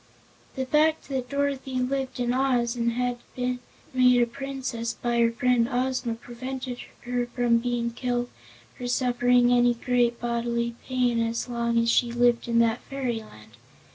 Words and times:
The 0.55 0.65
very 0.65 0.87
fact 0.93 1.09
that 1.09 1.29
Dorothy 1.29 1.75
lived 1.75 2.19
in 2.19 2.33
Oz, 2.33 2.75
and 2.75 2.93
had 2.93 3.19
been 3.35 3.59
made 3.93 4.19
a 4.19 4.25
Princess 4.25 4.93
by 4.93 5.19
her 5.19 5.31
friend 5.31 5.69
Ozma, 5.69 6.15
prevented 6.15 6.79
her 7.01 7.27
from 7.27 7.59
being 7.59 7.91
killed 7.91 8.31
or 8.79 8.87
suffering 8.87 9.51
any 9.53 9.75
great 9.75 10.19
bodily 10.19 10.73
pain 10.87 11.19
as 11.21 11.47
long 11.47 11.77
as 11.77 11.91
she 11.91 12.11
lived 12.11 12.47
in 12.47 12.57
that 12.57 12.81
fairyland. 12.89 13.57